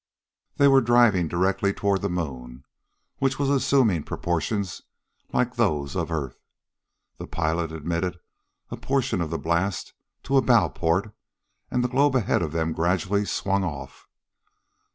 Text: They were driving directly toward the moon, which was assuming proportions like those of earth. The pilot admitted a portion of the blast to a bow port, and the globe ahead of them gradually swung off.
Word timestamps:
They 0.57 0.67
were 0.67 0.81
driving 0.81 1.27
directly 1.27 1.73
toward 1.73 2.01
the 2.01 2.09
moon, 2.09 2.63
which 3.19 3.37
was 3.37 3.51
assuming 3.51 4.01
proportions 4.01 4.81
like 5.31 5.53
those 5.57 5.95
of 5.95 6.09
earth. 6.11 6.39
The 7.19 7.27
pilot 7.27 7.71
admitted 7.71 8.17
a 8.71 8.77
portion 8.77 9.21
of 9.21 9.29
the 9.29 9.37
blast 9.37 9.93
to 10.23 10.37
a 10.37 10.41
bow 10.41 10.69
port, 10.69 11.13
and 11.69 11.83
the 11.83 11.87
globe 11.87 12.15
ahead 12.15 12.41
of 12.41 12.51
them 12.51 12.73
gradually 12.73 13.25
swung 13.25 13.63
off. 13.63 14.07